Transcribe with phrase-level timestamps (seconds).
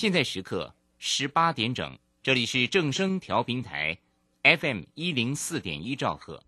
[0.00, 3.98] 现在时刻十八点整，这里是正声调频台
[4.42, 6.42] ，FM 一零四点一兆赫，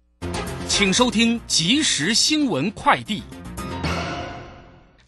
[0.69, 3.23] 请收听即时新闻快递。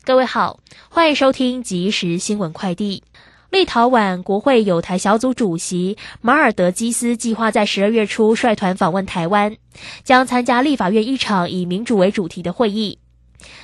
[0.05, 0.61] 各位好，
[0.91, 3.03] 欢迎收听即时新闻快递。
[3.49, 9.57] 立陶宛国会有台小组主席马尔德基斯计划在十二月初率团访问台湾，
[10.03, 12.99] 将参加立法院一场以民主为主题的会议。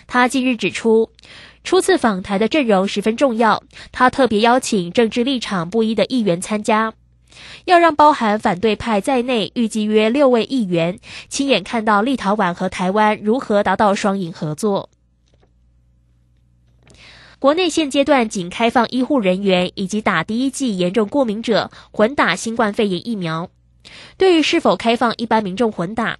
[0.07, 1.11] 他近日指出，
[1.63, 3.63] 初次访台的阵容十分重要，
[3.93, 6.93] 他特别邀请政治立场不一的议员参加，
[7.65, 10.98] 要让包含反对派在内预计约六位议员
[11.29, 14.89] 亲眼看到立陶宛和台湾如何达到双赢合作。
[17.39, 23.48] 国内现阶段仅开放医护人员以及打第一剂严重过敏者混打新冠肺炎疫苗。
[24.19, 26.19] 对于是否开放一般民众混打，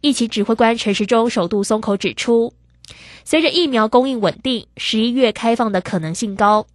[0.00, 2.54] 疫情指挥官陈时中首度松口指出，
[3.24, 6.66] 随着疫苗供应稳定，十一月开放的可能性高。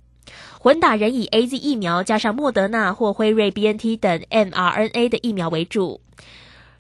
[0.60, 6.02] 混打仍以 A Z 疫苗加上莫德纳或辉瑞 B N T 等 mRNA 的疫苗为主。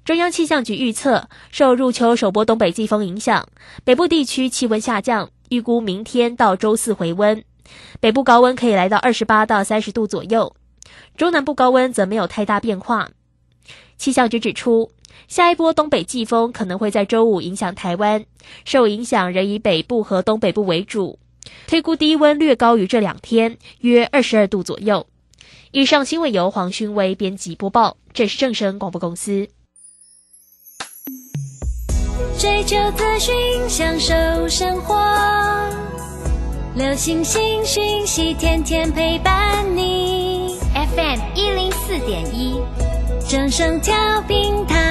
[0.03, 3.47] 中央气象局预测，受入秋首波东北季风影响，
[3.83, 5.29] 北部地区气温下降。
[5.49, 7.43] 预估明天到周四回温，
[7.99, 10.55] 北部高温可以来到二十八到三十度左右，
[11.17, 13.09] 中南部高温则没有太大变化。
[13.97, 14.91] 气象局指出，
[15.27, 18.25] 下一波东北季风可能会在周五影响台湾，
[18.65, 21.19] 受影响仍以北部和东北部为主，
[21.67, 25.07] 推估低温略高于这两天，约二十二度左右。
[25.71, 29.47] 以上新闻由黄勋威编辑播报，这是正声广播公司。
[32.37, 33.33] 追求资讯，
[33.69, 34.13] 享受
[34.49, 34.99] 生活。
[36.75, 40.57] 流星星讯息，天天陪伴你。
[40.73, 42.59] FM 一零四点一，
[43.29, 43.93] 正声调
[44.27, 44.90] 频台。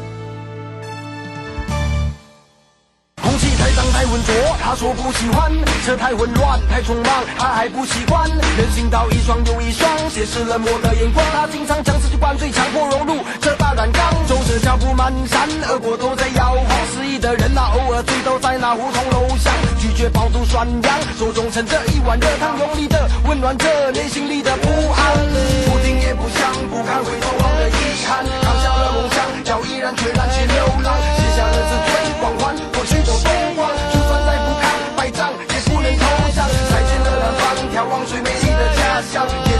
[4.71, 5.51] 他说不喜欢；
[5.85, 8.23] 车太混乱，太匆忙，他还不习惯。
[8.55, 11.19] 人行道一双又一双，斜视冷漠的眼光。
[11.33, 14.01] 他经常将自己灌醉，强迫融入这大染缸。
[14.29, 16.65] 走着脚步蹒跚，耳朵都在摇晃。
[16.95, 25.19] 失意的人啊，偶尔醉倒在那胡同楼下，拒绝饱读涮羊，手中盛着一碗热汤，用力的温暖着内心里的不安。
[25.67, 32.55] 不听也不想，不堪回头望的遗憾，扛下了梦想，脚依然决然去流浪，卸下了自尊光环，
[37.81, 39.50] 眺望最美丽的家乡，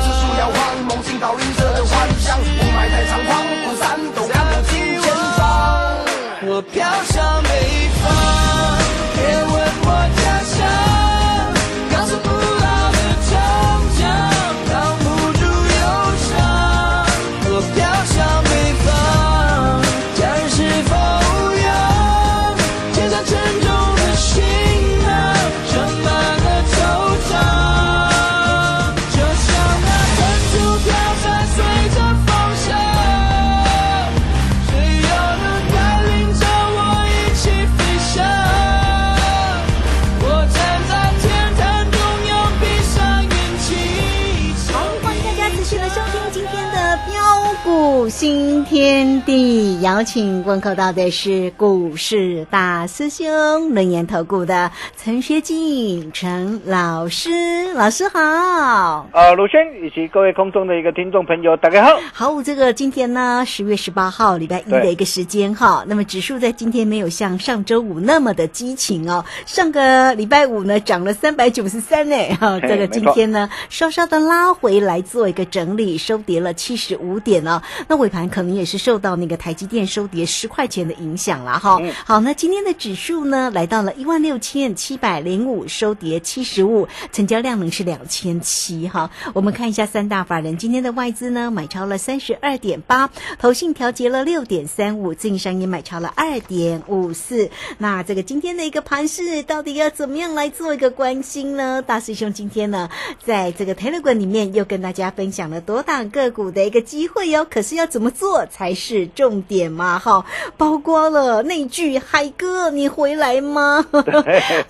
[49.82, 59.10] 邀请问候到的是股市大师兄轮研投顾的陈学进陈老师，老师好。
[59.12, 62.00] 呃，鲁轩以及各位空中的一个听众朋友，大家好。
[62.14, 65.84] 好，这个今天呢，十月十八号礼拜一的一个时间哈。
[65.88, 69.26] 那么指数在今天没有像上周五那么的激情哦。
[69.48, 72.16] 上个礼拜五呢，涨了三百九十三呢。
[72.40, 77.64] 哈，这个今天呢，稍稍的拉回来做一个整理，收跌了七十五点哦。
[77.88, 81.80] 那尾盘可能也是受到那个台积电收跌十块钱的影响了哈。
[82.06, 89.10] 好，那今天的指数呢来到了一万六千七百零五，收跌七十五，成交量呢是两千七哈。
[89.34, 93.10] 我们看一下三大法人今天的外资呢买超了三十二点八，
[93.40, 97.50] 投信调节了六点三五，自营商也买超了二点五四。
[97.78, 101.82] 那这个今天的一个盘势到底要怎么样来做一个关心呢？
[101.82, 102.90] 大师兄今天呢
[103.24, 107.46] 在这个 Telegram 里面又跟大家分享了多档个股的一个机会哟。
[107.46, 110.00] 可是要怎么做才是重点嘛？
[110.00, 110.26] 哈，
[110.58, 113.86] 包括了那句“海哥，你回来吗？”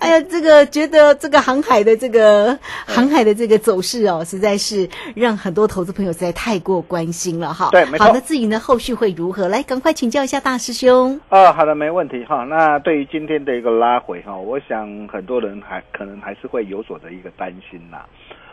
[0.00, 7.68] 哎呀，这个觉得这个航海的这个航海的这个走势哦，实在是让很多投资朋友实在太过关心了哈。
[7.70, 9.48] 对没错好，那至于呢后续会如何？
[9.48, 11.20] 来，赶快请教一下大师兄。
[11.28, 12.44] 啊，好的，没问题哈。
[12.44, 17.98] 那对于今天的一个拉回哈，我想很多人还可能还是会有所的一个担心呐。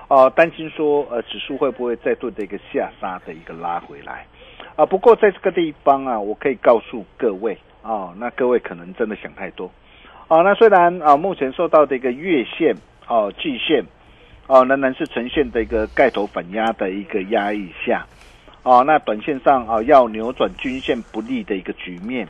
[0.08, 4.26] 哦、担心说呃指数会不会再度的一个下杀的一个拉回来
[4.80, 4.86] 啊？
[4.86, 9.70] 不过在这个地方啊，我可以告诉各位啊、那各位可能真的想太多
[10.30, 10.42] 啊。
[10.42, 12.76] 那虽然啊目前受到的一个月线
[13.08, 13.84] 哦、季线
[14.48, 18.06] 哦、仍然是呈现的一个盖头反压的一个压抑下。
[18.64, 22.28] 哦，那短线上啊、要扭转均线不利的一个局面，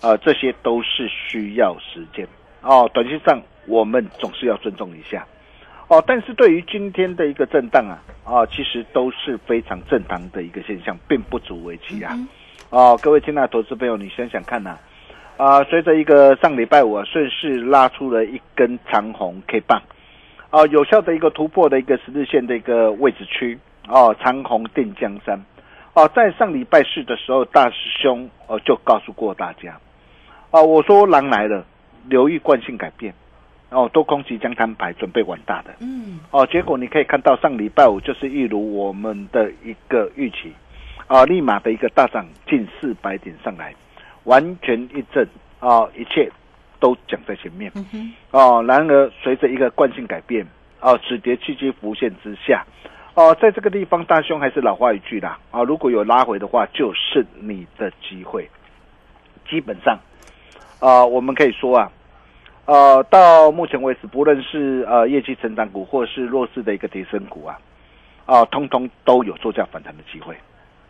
[0.00, 2.26] 啊，这些都是需要时间
[2.62, 2.88] 哦。
[2.94, 5.26] 短线上我们总是要尊重一下
[5.92, 12.18] 哦，但是对于今天的一个震荡啊，啊，其实都是非常正常的一个现象，并不足为奇啊。
[12.70, 14.78] 哦，各位亲爱的投资朋友，你想想看呐、
[15.36, 19.82] 啊，随着一个上礼拜五啊，顺势拉出了一根长红 K 棒，
[20.48, 25.38] 啊，有效的一个突破的一个十字线的一个位置区，哦，长红定江山。
[25.92, 29.78] 哦，在上礼拜四的时候，大师兄哦就告诉过大家，
[30.52, 31.66] 哦，我说狼来了，
[32.08, 33.12] 留意惯性改变，
[33.72, 40.52] 哦，多空即将摊牌，准备玩大的，嗯，哦，结果你可以看到上礼拜五就是一如我们的一个预期，
[41.06, 43.74] 啊，立马的一个大涨近四百点上来，
[44.24, 45.26] 完全一震，
[45.58, 46.30] 啊，一切
[46.78, 47.72] 都讲在前面，
[48.30, 50.46] 哦，然而随着一个惯性改变，
[50.80, 52.64] 哦，止跌契机浮现之下。
[53.14, 58.48] 哦，在这个地方，大兄还是老话一句啦，啊，如果有拉回的话，就是你的机会。
[59.50, 59.98] 基本上，
[60.80, 61.92] 啊，我们可以说啊，
[62.64, 67.58] 呃，到目前为止，不论是呃业绩成长股，或是弱势的一个提升股啊，
[68.24, 70.36] 啊，通通都有做价反弹的机会。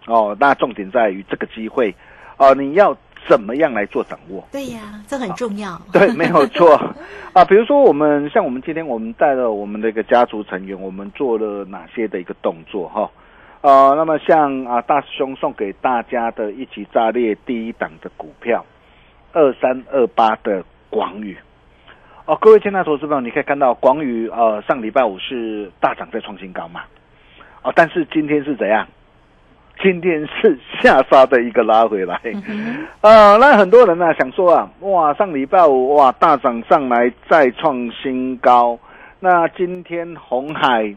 [0.06, 1.94] 哦，那重点在于这个机会，
[2.36, 2.94] 哦、你要
[3.26, 4.44] 怎么样来做掌握？
[4.52, 5.80] 对呀，这很重要。
[5.92, 6.74] 对，没有错
[7.32, 7.44] 啊。
[7.44, 13.10] 比如说，我们像我们今天我们带了我们的一个家族成员，我们做了哪些的一个动作哈？
[13.62, 18.62] 呃，那么像啊大师兄送给大家的一起炸裂第一档的股票，
[19.32, 21.34] 二三二八的广宇。
[22.24, 26.82] 哦，各位亲爱的投资朋友，你可以看到广宇呃上礼拜五是大涨在创新高嘛，
[27.62, 28.86] 哦，但是今天是怎样？
[29.82, 32.20] 今天是下杀的一个拉回来，
[33.00, 38.78] 呃，那很多人呢、想说啊，哇，上礼拜五哇大涨上来再创新高，
[39.18, 40.94] 那今天红海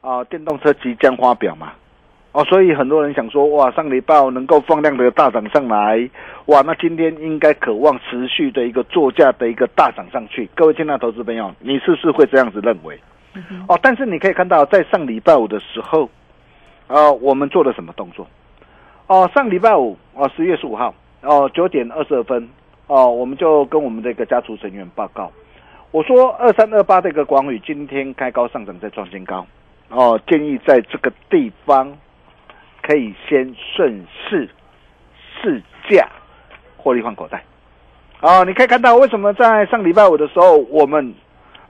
[0.00, 1.72] 啊、电动车即将发表嘛，
[2.34, 6.10] 哦，所以很多人想说，哇，上礼拜五能够放量的大涨上来，
[6.46, 10.50] 哇，那今天应该渴望持续的一个作价的一个大涨上去。
[10.56, 12.98] 各位亲爱的投资朋友，你是不是会这样子认为？
[13.68, 16.10] 哦，但是你可以看到，在上礼拜五的时候，
[16.88, 18.26] 呃，我们做了什么动作？
[19.06, 20.92] 哦，上礼拜五哦，十月十五号
[21.22, 22.48] 哦，九点二十二分
[22.88, 25.30] 哦，我们就跟我们的一个家族成员报告，
[25.92, 29.46] 我说二三二八的一个广宇今天开高上涨，再创新高
[29.88, 31.96] 哦，建议在这个地方
[32.86, 34.46] 可以先顺势
[35.40, 36.06] 试价
[36.76, 37.42] 获利换口袋。
[38.20, 41.14] 哦，你可以看到为什么在上礼拜五的时候，我们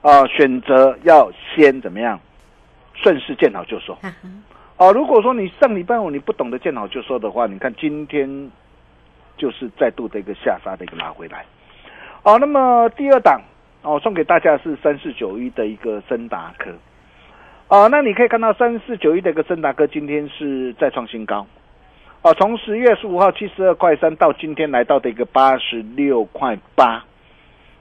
[0.01, 2.19] 啊、选择要先怎么样
[2.93, 3.97] 顺势见好就收。
[4.77, 8.51] 哦，如果说你上礼拜五你不懂得见好就收的话，你看今天
[9.37, 11.45] 就是再度的一个下杀的一个拉回来。
[12.23, 13.41] 哦，那么第二档
[13.83, 16.71] 哦，送给大家是三四九一的一个森达科。
[17.67, 21.47] 哦，那你可以看到三四九一的一个森达科今天是再创新高。
[22.21, 27.03] 哦，从十月十五号七十二块三到今天来到的一个八十六块八。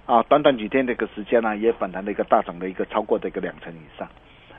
[0.06, 4.08] 啊，短短几天的一个时间呢、也反弹了一个大涨的一个超过的一个两成以上。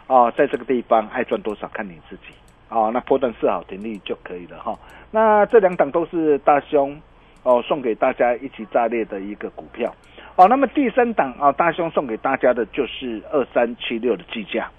[0.06, 2.34] 哦，在这个地方爱赚多少看你自己。
[2.70, 4.78] 哦，那波段设好停利就可以了哈、
[5.12, 7.00] 那这两档都是大兄
[7.44, 9.92] 哦送给大家一起炸裂的一个股票。
[10.36, 14.70] 哦，那么第三档啊、大兄送给大家的就是二三七六的计价。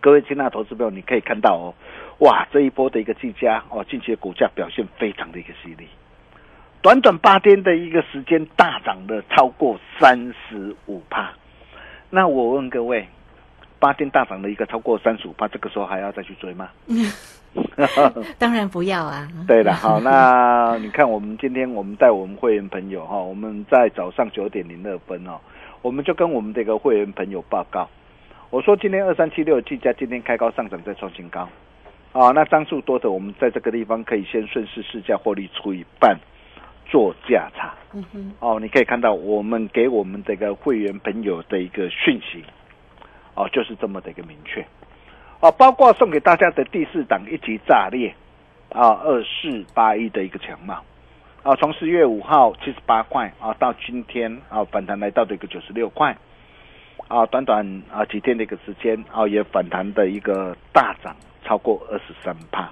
[0.00, 1.74] 各位亲爱的投资朋友，你可以看到哦，
[2.18, 5.88] 哇，这一波的一个计价哦，近期的股价表现非常的一个犀利。
[6.80, 11.32] 短短八天的一个时间，大涨了超过三十五帕。
[12.10, 13.08] 那我问各位，
[13.80, 16.68] 八天大涨的一个超过三十五帕，这个时候还要再去追吗？
[18.38, 19.28] 当然不要啊。
[19.48, 25.40] 对了，好，那你看，我们今天我们带我们会员朋友哈，我们在早上九点零二分哦，
[25.82, 27.88] 我们就跟我们这个会员朋友报告，
[28.50, 31.46] 我说今天二三七六计价今天开高上涨再创新高，
[32.12, 36.18] 啊，那张数多的我们在这个地方可以先顺势试价获利出一半
[36.86, 42.42] 做价差，嗯哼，哦，你可以看到我们给我们这个会员朋友的一个讯息，
[43.34, 44.64] 哦，就是这么的一个明确，
[45.40, 48.14] 哦，包括送给大家的第四档一级炸裂，
[48.72, 50.82] 啊，二四八一的一个强貌，
[51.42, 56.16] 啊，从十月五号七十八块啊，到今天啊反弹来到的一个九十六块，
[57.08, 62.70] 啊，短短啊几天的一个时间啊，也反弹的一个大涨超过二十三帕。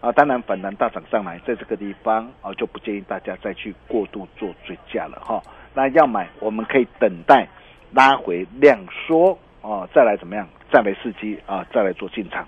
[0.00, 5.40] 啊，当然反弹大涨上来，在这个地方啊，就不建议大家再去过度做追加了哈。
[5.74, 7.46] 那要买，我们可以等待
[7.92, 10.48] 拉回量缩哦，再来怎么样？
[10.72, 12.46] 再来伺机啊，再来做进场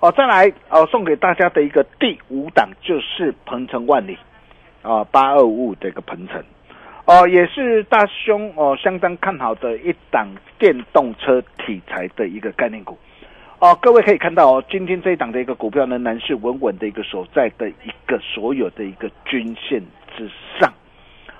[0.00, 0.12] 哦。
[0.12, 4.18] 再来哦，送给大家的一个第五档就是鹏程万里
[4.82, 6.44] 啊，八二五五的一个鹏程
[7.10, 10.28] 哦，也是大兄哦相当看好的一档
[10.60, 12.96] 电动车题材的一个概念股。
[13.58, 19.82] 哦，各位可以看到哦，今天这一档的一个股票仍然是稳稳的一个所在的一个所有的一个均线
[20.16, 20.72] 之上。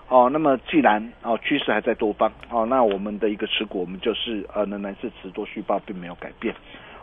[0.08, 6.52] 哦，那么既然哦趋势还在多方哦，那我们的一个持股我们就是呃仍然是持多续报，并没有改变。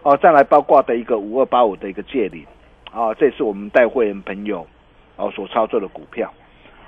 [0.04, 2.46] 哦，再来包括的一个五二八五的一个借领，
[2.92, 4.68] 啊，这是我们带会员朋友
[5.16, 6.30] 哦所操作的股票。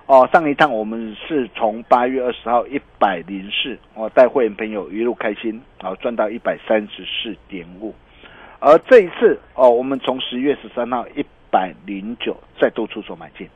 [0.09, 7.93] 哦，上一趟我们是从八月二十号一百零四，我带会员朋友一路开心，哦赚到一百三十四点五。
[8.59, 13.47] 而这一次哦，我们从十月十三号一百零九再度出手买进，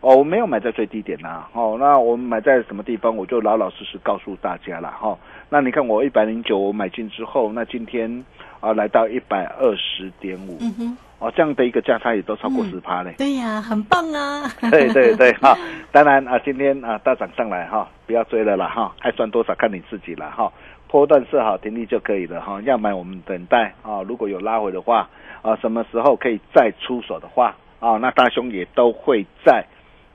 [0.00, 5.18] 哦，我没有买在最低点呐，哦，那我们买在什么地方，我就老老实实告诉大家了哈。
[5.48, 8.24] 那你看我一百零九我买进之后，那今天
[8.60, 13.14] 啊来到一百二十点五，嗯哼，哦，这样的一个价差也都超过十趴嘞。
[13.16, 14.50] 对呀，很棒啊。
[14.70, 15.56] 对对对 哈，
[15.92, 20.52] 当然啊，今天啊大涨上来哈，不要追了啦哈，爱赚多少看你自己了哈。
[20.88, 25.08] 波段设好停利就可以了哈，要买我们等待啊，如果有拉回的话
[25.42, 29.64] 啊，什么时候可以再出手的话啊，那大兄也都会在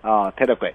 [0.02, 0.74] 啊 Telegram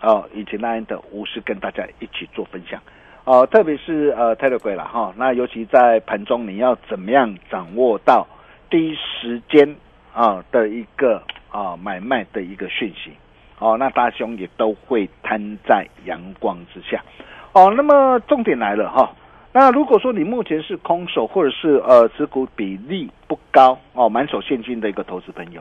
[0.00, 2.80] 哦以及 Line 的无私跟大家一起做分享
[3.28, 8.26] 哦，特别是呃 Telegram 了哈，那尤其在盘中你要怎么样掌握到
[8.70, 9.76] 第一时间
[10.14, 13.12] 啊的一个啊买卖的一个讯息
[13.58, 17.04] 哦，那大兄也都会摊在阳光之下
[17.52, 19.12] 哦，那么重点来了哈。
[19.52, 25.60] 那如果说你目前是空手，或者是呃持股比例不高哦，满手现金的一个投资朋友，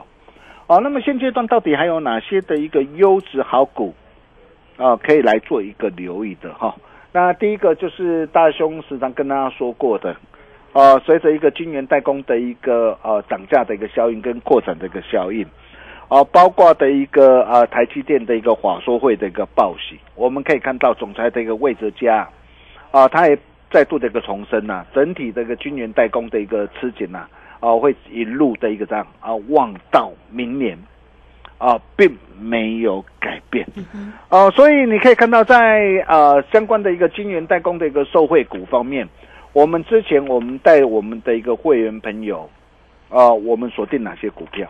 [0.68, 3.94] 哦，那么现阶段到底还有哪些的一个优质好股
[4.78, 6.74] 啊，可以来做一个留意的哈？
[7.12, 10.16] 那第一个就是大兄时常跟大家说过的，
[10.74, 15.46] 呃，随着一个晶圆代工的一个呃涨价的一个效应跟扩展的一个效应，
[16.10, 22.28] 哦，包括的一个呃台积电的一个华说会的一个报喜，我们可以看到总裁的一个魏哲家
[22.92, 23.38] 啊，他也。
[23.70, 27.28] 再度的一个重申呐，整体这个军援代工的一个吃紧呐，
[27.60, 30.78] 啊，会一路的一个这样啊，望到明年
[31.58, 33.68] 啊，并没有改变，
[34.30, 39.08] 哦，所以你可以看到在呃相关的一个金源代工的一个受惠股方面，
[39.54, 42.50] 我们之前我们带我们的一个会员朋友
[43.10, 44.70] 啊，我们锁定哪些股票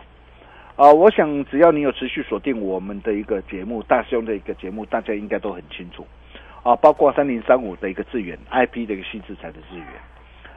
[0.76, 0.90] 啊？
[0.92, 6.06] 我想只要你有持续锁定我们的一个节目，大兄的一个节目，大家应该都很清楚。
[6.62, 9.86] 啊，包括三零三五的一个资源，IP 的一个新资产的资源，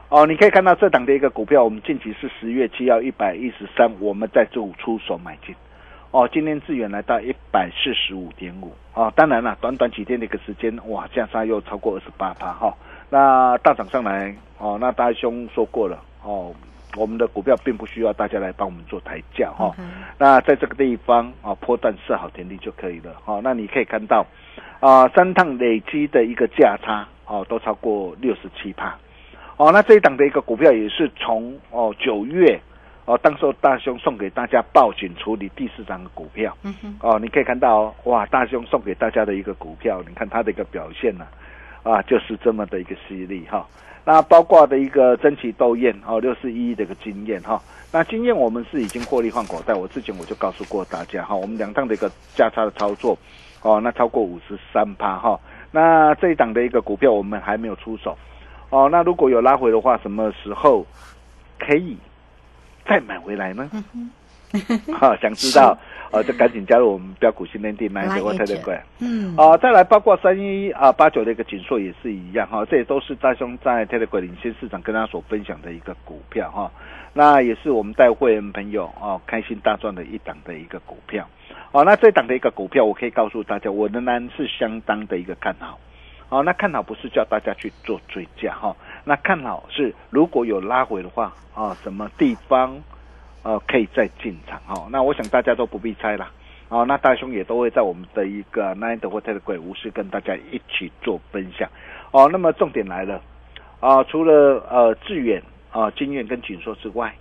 [0.10, 5.56] 哦，你可以看到这档的一个股票，我们近期是十月七号一百一十三，我们在周五出手买进，
[6.12, 12.75] 哦，今天资源来到一百四十五点五，哦，当然了，短短几天的一个时间，哇，价差又超过二十八趴哈，
[13.10, 16.53] 那大涨上来，哦，那大兄说过了，哦，
[16.98, 19.74] 我们的股票并不需要大家来帮我们做抬价哈，
[20.18, 24.25] 那在这个地方啊，波段设好田地就可以了，好，那你可以看到。
[24.82, 28.98] 啊，三趟累积的一个价差哦，都超过六十七趴，
[29.56, 32.60] 哦，那这一档的一个股票也是从哦九月
[33.05, 41.25] 哦，当时大兄送给大家报警处理第四张的股票，嗯哼，哦，你可以看到哇，大兄送给大家的一个股票，你看它的一个表现呢，
[41.84, 43.65] 啊，就是这么的一个犀利哈。
[44.03, 53.17] 那包括的一个争奇斗艳哦，六四一的一个经验哈，那经验我们是已经获利换口袋，我之前我就告诉过大家哈，我们两趟的一个价差的操作。
[53.63, 55.39] 哦，那超过五十三趴哈，
[55.70, 58.17] 那这一档的一个股票我们还没有出手，
[58.72, 60.84] 哦，那如果有拉回的话，什么时候
[61.60, 61.96] 可以
[62.91, 63.71] 再买回来呢？
[65.00, 65.77] 哈， 想知道
[66.12, 68.77] 呃就赶紧加入我们标股训练地买的我特别贵。
[69.00, 76.69] 嗯，啊，再来包括三一啊八九的一个紧缩也是一样哈，这也都是大兄在 Telegram 领先市场跟他所分享的一个股票哈，
[77.13, 81.25] 那也是我们带会员朋友哦开心大赚的一档的一个股票，
[81.71, 85.79] 哦，那这档的一个股票我可以告诉大家，我仍然是相当的一个看好，
[86.27, 92.81] 哦，那看好不是叫大家去做追加哈，那看好是如果有拉回的话啊，什么地方
[93.43, 96.31] 呃可以再进场哈，那我想大家都不必猜啦。
[96.70, 101.70] 哦，那大兄也都会在我们的一个 Nine 的或 Telegram 无私跟大家一起做分享。
[102.12, 103.22] 哦，那么重点来了，
[103.81, 107.13] 啊，除了呃致远啊、金源跟锦硕之外，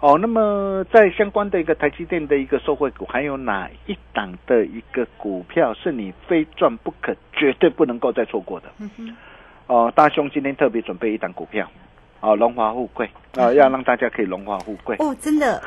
[0.00, 8.68] 哦，那么在相关的一个台积电的一个受惠股，还有哪一档的一个股票是你非赚不可、绝对不能够再错过的？
[8.78, 9.14] 嗯
[9.66, 11.68] 哦，大兄今天特别准备一档股票，
[12.20, 14.96] 哦，荣华富贵啊、要让大家可以荣华富贵。
[15.00, 15.60] 哦，真的，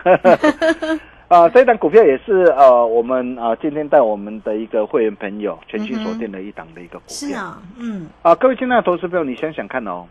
[1.27, 7.13] 啊，这档股票也是呃，我们啊今天带我们的一个会员朋友全新锁定的一档的一个股票。
[7.15, 10.07] 是啊，嗯，啊，各位亲爱的投资朋友，你想想看哦，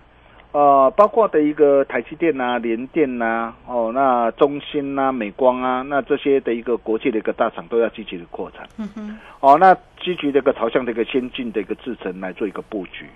[0.53, 8.69] 呃，包括的一个台积电呐、联电呐、哦，那中芯呐、美光啊，那这些的一个国际的一个大厂都要积极的扩产。
[8.77, 13.07] 嗯哼，哦，那积极的一个朝向的一个先进的一个制程来做一个布局。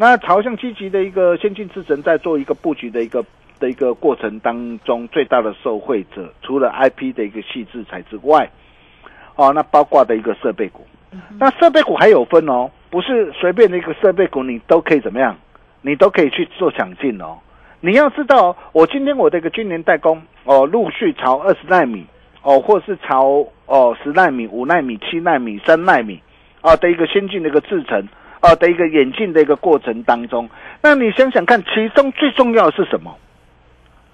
[0.00, 3.22] 那朝向积极的一个先进制程在做一个布局的一个
[3.58, 8.50] 的一个过程当中，最大的受惠者除了 IP 的一个细制材之外，
[9.36, 10.86] 哦，那包括的一个设备股。
[11.38, 15.36] 那设备股还有分哦，不是随便的一个设备股你都可以怎么样，
[15.82, 17.36] 你都可以去做抢进哦。
[17.80, 22.06] 你要知道，我今天我的一个今年代工哦，陆续朝二十纳米
[22.40, 26.22] 哦，或是朝哦十纳米、五纳米、七纳米、三纳米
[26.62, 28.08] 啊的一个先进的一个制程
[28.40, 30.48] 啊的一个演进的一个过程当中，
[30.82, 33.16] 那你想想看，其中最重要的是什么？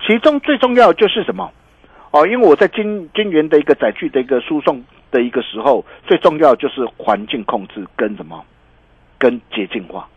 [0.06, 1.50] 其中最重要的就是什么？
[2.10, 8.44] 哦，因为我在金金源的一个载具的一个输送的一个时候，最重要就是环境控制跟什么，
[9.18, 10.08] 跟洁净化。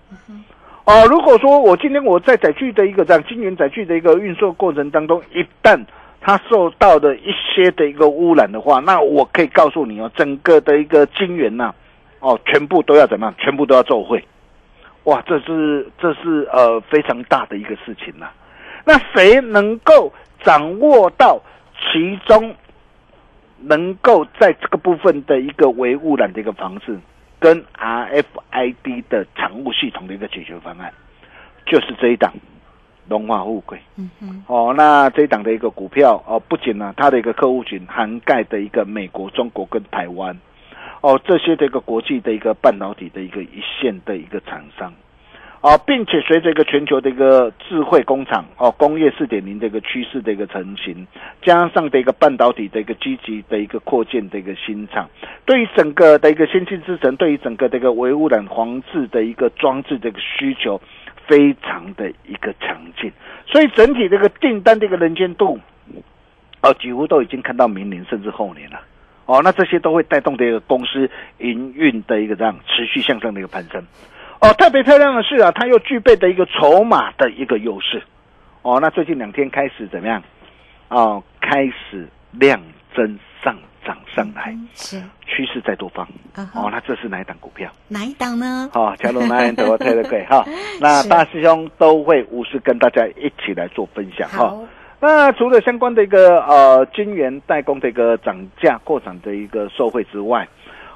[0.86, 5.80] 哦，如果说我今天我在载具的一个这样金源载具的一个运送过程当中，一旦
[6.20, 11.74] 它受到的一些的一个污染的话，那我可以告诉你哦，整个的一个金源呐、
[12.20, 13.36] 哦，全部都要怎么样？
[13.38, 14.24] 全部都要奏会。
[15.06, 18.30] 哇，这是这是呃非常大的一个事情呐、
[18.86, 20.12] 那谁能够
[20.44, 21.42] 掌握到
[21.80, 22.54] 其中，
[23.62, 27.00] 能够在这个部分的一个微污染的一个方式，
[27.40, 30.94] 跟 RFID 的产物系统的一个解决方案，
[31.66, 32.34] 就是这一档
[33.08, 33.80] 龙华富贵。
[33.96, 40.38] 嗯哼，哦，那这一档的一个股票哦，不仅呢，它的一个客户群涵盖的一个美国、中国跟台湾，
[41.02, 44.94] 哦，这些的一个国际的一个半导体的一个一线的一个厂商，
[45.62, 51.08] 啊，并且随着一个全球的一个智慧工厂哦，工业四点零的一个趋势的一个成型，
[51.42, 55.10] 加上的一个半导体的一个积极的一个扩建的一个新厂，
[55.46, 60.82] 对于整个的一个先进制程，对于整个的一个微污染防治的一个装置的一个需求，
[61.28, 63.10] 非常的一个强劲，
[63.48, 65.58] 所以整体这个订单的一个能见度，
[66.62, 68.82] 哦，几乎都已经看到明年甚至后年了。
[69.30, 73.80] 哦，那这些都会带动的一个公司营运的一个这样持续向上的一个攀升。
[74.42, 78.02] 哦，特别漂亮的是啊，它又具备的一个筹码的一个优势。
[78.64, 80.24] 哦，那最近两天开始怎么样？
[80.88, 82.60] 哦，开始量
[82.96, 86.08] 增上涨上来，是趋势在多方。
[86.56, 87.70] 哦，那这是哪一档股票？
[87.88, 88.68] 哪一档呢？
[88.74, 90.44] 好、加入南德推的贵哈，
[90.82, 94.58] 那大师兄都会无私跟大家一起来做分享哈。
[95.02, 100.48] 那除了相关的一个呃晶圆代工的一个涨价扩产的一个受惠之外，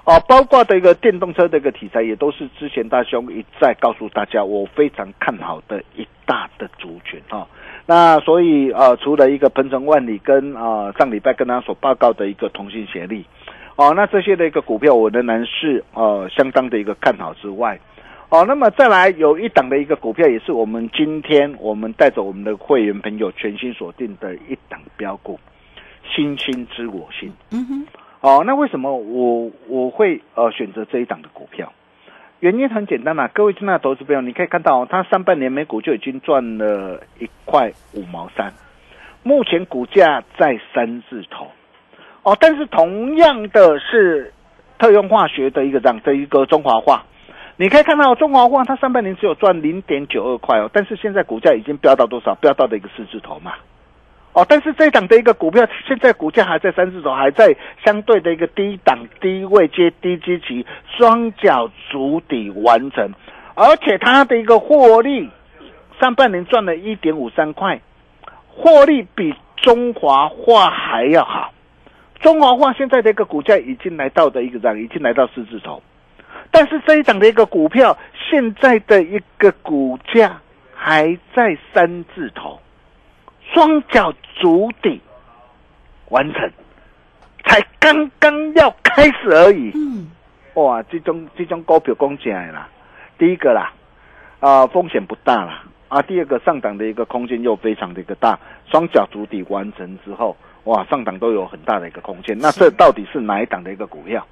[0.06, 7.48] 哦、包括的一个电动车的一个题材，也都是之前大兄一再告诉大家，我非常看好的一大的族群哈、
[7.86, 13.26] 那所以呃，除了一个鹏程万里跟呃上礼拜跟他所报告的一个同心协力，
[13.78, 17.80] 哦，那这些的一个股票我仍然是呃相当的一个看好之外，
[18.34, 25.40] 哦，那么再来有一档的一个股票，也是我们今天我们带着我们的会员朋友全新锁定的一档标股，
[26.16, 27.32] 星星知我心。
[27.52, 27.88] 嗯哼，
[28.22, 31.72] 哦，那为什么我我会呃选择这一档的股票？
[32.40, 38.52] 原因很简单啦、各位亲爱的投资朋友，你可以看到、哦，它上半年每股就已经赚了一块五毛三，
[39.22, 41.52] 目前股价在三字头。
[42.24, 44.34] 哦，但是同样的是
[44.80, 47.06] 特用化学的一个这样的一个中华化，
[47.58, 52.34] 你可以看到中华化它上半年只有赚零点九二块哦，但是现在股价已经飙到多少？
[52.36, 53.54] 飙到的一个四字头嘛。
[54.34, 60.66] 哦，但是这一档的一个股票，现在股价还在三字头，还在相对的一个低档、低位接低基期，
[60.98, 63.12] 双脚足底完成，
[63.54, 65.30] 而且它的一个获利，
[66.02, 67.80] 上半年赚了一点五三块，
[68.50, 71.54] 获利比中华化还要好。
[72.20, 75.84] 中华化现在的一个股价已经来到的一个涨，已经来到四字头，
[76.54, 77.98] 但是这一档的一个股票
[78.30, 80.40] 现在的一个股价
[80.76, 82.60] 还在三字头，
[83.52, 85.02] 双脚足底
[86.10, 86.52] 完成，
[87.44, 89.72] 才刚刚要开始而已。
[89.74, 90.12] 嗯，
[90.54, 92.70] 哇，这种这种股票讲起来啦，
[93.18, 93.74] 第一个啦，
[94.40, 98.40] 啊、风险不大啦，啊，第二个上档的一个空间又非常的一个大，
[98.70, 102.38] 双脚足底完成之后，哇，上档都有很大的一个空间。
[102.38, 104.24] 那这到底是哪一档的一个股票？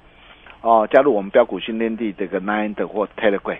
[0.62, 3.58] 哦，加入我们标股训练地这个 Nine 的或 Telegram，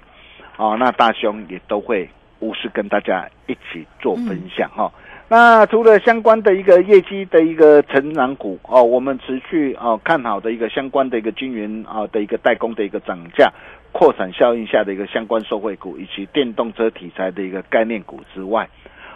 [0.56, 2.08] 哦，那大兄也都会
[2.40, 4.90] 无私跟大家一起做分享哈、
[5.28, 13.50] 那除了相关的一个业绩的一个成长股哦，我们持续哦看好的一个相关的一个均匀啊的一个代工的一个涨价、
[13.92, 18.68] 扩散效应下的一个相关受惠股，以及电动车题材的一个概念股之外，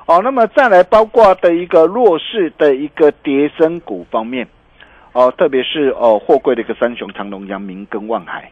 [0.07, 4.47] 哦，那么再来包括的一个弱势的一个跌升股方面，
[5.17, 8.51] 哦，特别是哦货柜的一个三雄长隆、阳明跟万海。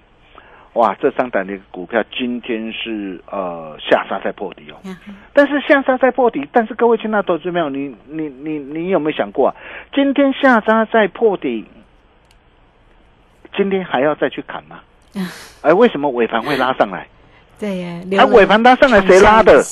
[0.72, 4.76] 哇，这三档的一个股票今天是呃下杀在破底哦，
[5.34, 9.54] 但是下杀在破底，但是各位亲爱的投资朋友，你你你你有没有想过啊？
[9.94, 11.66] 今天下杀在破底，
[13.54, 14.80] 今天还要再去砍吗？
[15.60, 17.06] 哎，为什么尾盘会拉上来？
[17.60, 19.62] 对呀，啊，尾盘拉上来谁拉的？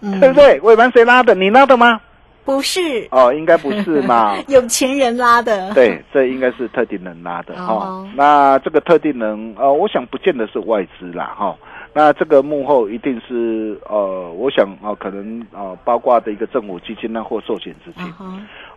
[0.00, 0.60] 嗯对不对？
[0.60, 1.34] 尾盘谁拉的？
[1.34, 2.00] 你拉的吗？
[2.46, 4.36] 不是，哦，应该不是嘛。
[4.48, 5.74] 有钱人拉的。
[5.74, 11.54] 对，这应该是特定人拉的哈、哦那这个特定人，呃，我想不见得是外资啦哈、
[11.92, 18.04] 那这个幕后一定是呃，我想啊、可能呃，包括的一个政府基金呢或寿险资金。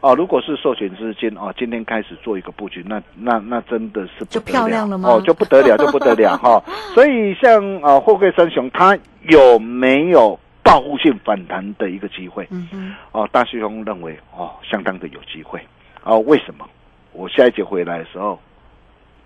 [0.01, 5.09] 哦、如果是寿险资金哦、今天开始做一个布局，那那那真的是不就漂亮了吗？
[5.09, 6.61] 哦，就不得了，就不得了哈、
[6.95, 8.97] 所以像啊，货柜三雄，它
[9.29, 12.47] 有没有报复性反弹的一个机会？
[12.51, 15.59] 嗯，哦，大师兄认为哦，相当的有机会。
[16.03, 16.67] 哦，为什么？
[17.11, 18.39] 我下一节回来的时候，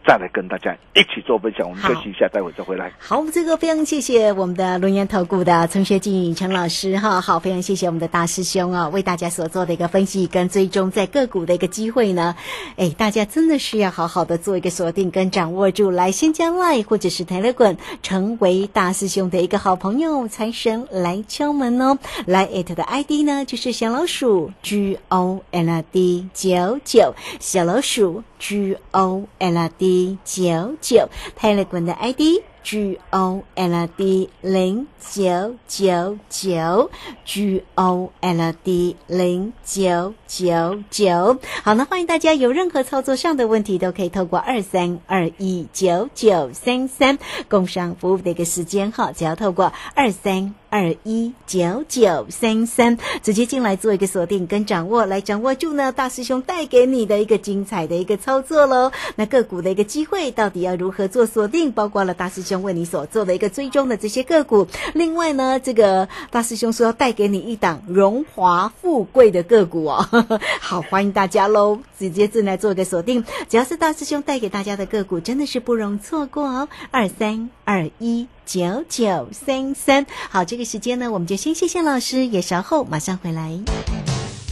[0.05, 1.67] 再来跟大家一起做分享。
[1.67, 2.91] 我们休息一下，待会再回来。
[2.99, 12.35] 好，这个非常谢谢我们的轮研投顾的陈学进陈老师哈，好，非常谢谢我们的大师兄啊，为大家所做的一个分析跟追踪，在个股的一个机会呢，
[12.75, 29.23] 哎，大家真的是要好好的做一个锁定跟掌握住，来先加 Line 或者是 Telegram 成为大师兄的一个好朋友，财神来敲门哦，来 at 的 ID 呢就是小老鼠 G O L D 九九，小老鼠 G O
[29.39, 29.92] L D
[30.23, 32.43] 九九，泰勒滚的 ID。
[32.63, 36.89] G O L D 零九九九
[37.25, 41.37] ，G O L D 零九九九。
[41.63, 50.55] 好，那欢迎大家有任何操作上的问题，都可以透过二三二一九九三三工商服务的一个时间哈，只要透过二三。
[50.73, 58.91] 二一九九三三，直接进来做一个锁定跟掌握，来掌握住呢大师兄带给你的一个精彩的一个操作喽。
[59.15, 61.71] 那个股的一个机会到底要如何做锁定？
[61.73, 64.67] 包括了大师兄为你所做的一个追踪的这些个股。
[64.93, 70.07] 另外呢，这个大师兄说要带给你一档荣华富贵的个股哦。
[70.61, 73.23] 好，欢迎大家喽，直接进来做一个锁定。
[73.49, 76.67] 只要是大师兄带给大家的个股，真的是不容错过哦。
[76.91, 78.27] 二三二一。
[78.45, 83.57] 九九三三，好，这个时间呢，我们就先谢谢老师，也稍后马上回来。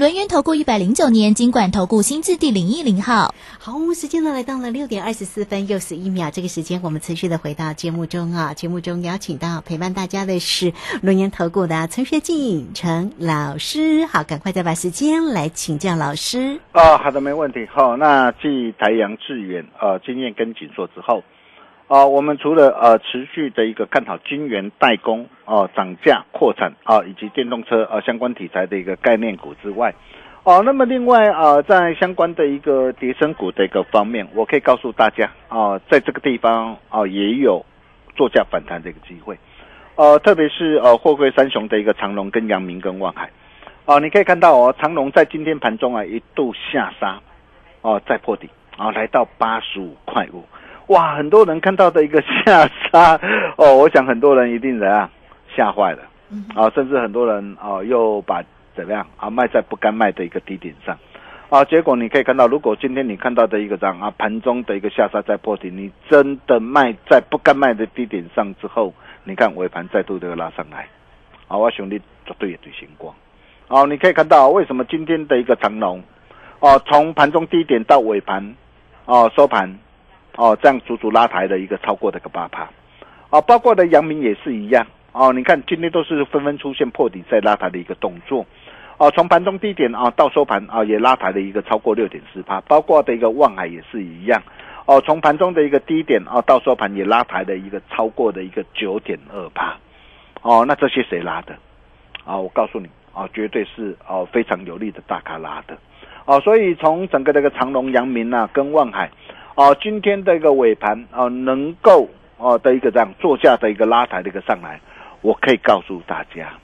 [0.00, 3.34] 轮源投顾一百零九年经管投顾新字第零一零号。
[3.58, 8.54] 好，时间呢来到了六点二十四分又十一秒，这个时间我们持续的回到节目中啊。
[8.54, 14.06] 节目中邀请到陪伴大家的是轮研投顾的陈学进陈老师。
[14.06, 16.58] 好，赶快再把时间来请教老师。
[16.72, 17.68] 啊、好的，没问题。
[17.70, 21.22] 好、那继台阳致远呃经验跟紧缩之后，
[21.90, 29.92] 啊，我们除了呃持续的一个看好晶圆代工哦、涨价扩产啊，以及电动车啊相关题材的一个概念股之外，
[30.44, 37.66] 哦，那么另外啊，在相关的一个跌升股的一个方面，我可以告诉大家啊，在这个地方啊也有
[38.14, 39.36] 作价反弹的一个机会，
[39.96, 43.28] 呃，特别是呃货柜三雄的一个长隆跟阳明跟万海，
[43.84, 47.18] 啊、你可以看到哦，长隆在今天盘中啊一度下杀，
[47.82, 50.44] 哦再破底啊、来到八十五块五。
[50.90, 53.18] 哇，很多人看到的一个下杀。
[53.56, 55.08] 哦，我想很多人一定怎样？
[55.54, 56.02] 吓坏了。
[56.54, 58.42] 啊，甚至很多人啊又把
[58.74, 59.06] 怎么样？
[59.16, 60.98] 啊卖在不该卖的一个低点上。
[61.48, 70.88] 啊，结果你可以看到，如果今天你看到的一个这样啊盘中的一个下杀在破底，你真的卖在不该卖的低点上之后，你看尾盘再度这个拉上来。
[71.46, 73.14] 啊，我兄弟绝对也对星光。
[73.68, 76.02] 哦，你可以看到为什么今天的一个长龙
[76.58, 78.56] 哦，从盘中低点到尾盘
[79.04, 79.78] 哦收盘。
[80.36, 82.68] 哦，这样足足拉抬了一个超过的个八趴，
[83.30, 85.32] 哦，包括的阳明也是一样哦。
[85.32, 88.46] 你看今天都是纷纷出现破底再拉抬的一个动作，
[88.96, 94.42] 哦，从盘中低点啊到收盘啊也拉抬了一个超过六点四趴，包括的一个望海也是一样，
[94.86, 99.76] 哦，从盘中的一个低点啊到收盘也拉抬了一个超过的一个九点二趴，
[100.42, 101.54] 哦，那这些谁拉的？
[102.24, 105.76] 啊，我告诉你啊，绝对是哦非常有力的大咖拉的，
[106.24, 109.10] 哦，所以从整个这个长隆、阳明啊跟望海。
[109.60, 114.80] 哦，今天的一个尾盘哦，能够哦的一个这样作价的一个拉抬的一个上来，
[115.20, 116.54] 我可以告诉大家，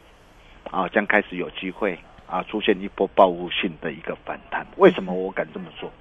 [0.70, 4.66] 啊，将开始有机会啊出现一波报复性的一个反弹。
[4.78, 5.92] 为什么我敢这么说？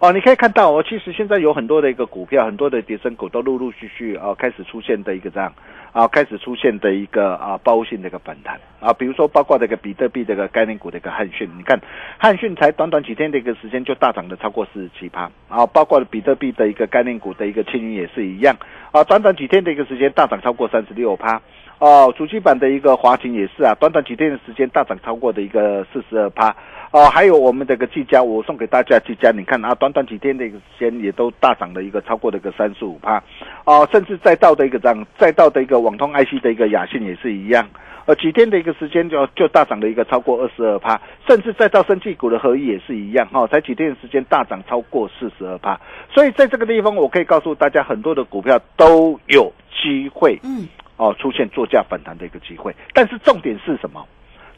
[0.00, 5.52] 哦，你可以看到哦，其实现在有很多的一个股票，很多的跌升股都陆陆续续啊开始出现的一个这样
[5.92, 11.78] 啊开始出现的一个啊报复性的一个反弹啊，比如说包括这个比特币这个概念股的一个汉讯，你看
[12.16, 18.56] 汉讯才短短几天的一个时间就大涨了超过四十七趴啊，包括比特币的一个概念股的一个青云也是一样
[18.92, 21.38] 啊，短短几天的一个时间大涨超过三十六趴。
[21.78, 26.54] 哦，主机板的一个华擎也是啊，短短几天的时间大涨超过的一个四十二趴。
[26.92, 33.22] 哦，还有我们这个技嘉，我送给大家技嘉，你看啊，短短几天的一个时间也都大涨了一个超过的一个三十五趴。
[33.64, 37.64] 哦，甚至再到的一个涨，再到的一个网通 IC 的一个雅信也是一样。
[38.06, 45.78] 呃，几天的一个时间就就大涨了一个超过二十二趴，甚至再到生技股的合一也是一样哈、哦，才几天的时间大涨超过四十二趴。
[46.12, 52.74] 所以在这个地方，我可以告诉大家，很多的股票都有机会，嗯，哦，出现作价反弹的一个机会。
[52.92, 54.04] 但是重点是什么？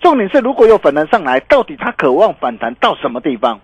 [0.03, 3.61] 重点是如果有反弹上来，到底它渴望反弹到什么地方？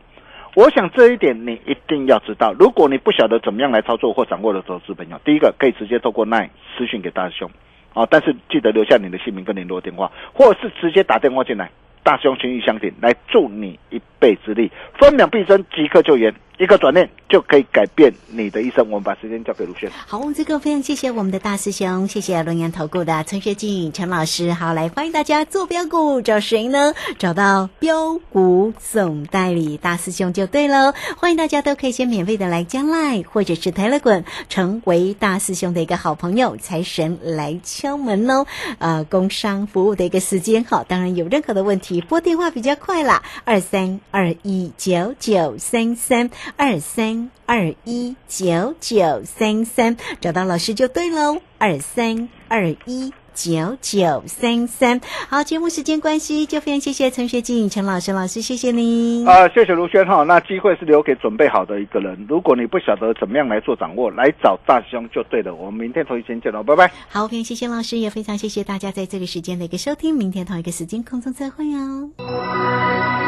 [0.54, 2.54] 我想这一点你一定要知道。
[2.58, 7.50] 如果你不晓得怎么样来操作或掌握的投资朋友，第一个可以直接透过 LINE 私讯给大师兄，
[7.92, 11.70] 啊，但是记得留下你的姓名跟联络电话，或者是直接打电话进来，
[12.04, 18.84] 大师兄心意相挺，来助你一臂之力，分秒必争，即刻救援，一个转念就可以改变你的一生。
[18.90, 19.90] 我们把时间交给卢轩。
[20.06, 24.52] 好，这个非常谢谢我们的大师兄，谢谢龙岩投顾的陈学进陈老师。
[24.52, 26.94] 好，来欢迎大家做标股，找谁呢？
[27.18, 30.92] 找到标股总代理大师兄就对喽。
[31.16, 36.56] 欢迎大家都可以先免费的来加赖或者是 Telegram，成为大师兄的一个好朋友。
[36.56, 38.46] 财神来敲门哦，
[38.78, 47.30] 呃，工商服务的一个时间好，当然有任何的问题拨电话比较快啦，二三二一九九三三二三。
[47.46, 51.40] 二一九九三三，找到老师就对喽。
[51.56, 59.26] 二三二一九九三三，好，节目时间关系，就非常谢谢陈学静陈老师老师，谢谢您。
[59.26, 60.24] 啊、谢谢卢轩哈。
[60.24, 62.26] 那机会是留给准备好的一个人。
[62.28, 65.54] 如果你不晓得怎么样来做掌握，来找大师兄就对了。
[65.54, 66.92] 我们明天同一时间见喽，拜拜。
[67.08, 70.14] 好，非常谢谢老师，也非常谢谢大家在这个时间的一个收听。
[70.14, 73.27] 明天同一个时间空中再会哦。